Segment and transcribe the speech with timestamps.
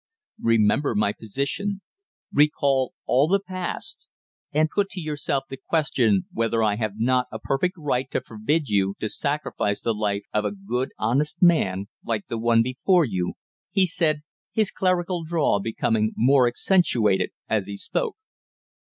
[0.41, 1.81] "Remember my position
[2.33, 4.07] recall all the past,
[4.51, 8.67] and put to yourself the question whether I have not a perfect right to forbid
[8.67, 13.33] you to sacrifice the life of a good, honest man like the one before you,"
[13.69, 18.15] he said, his clerical drawl becoming more accentuated as he spoke.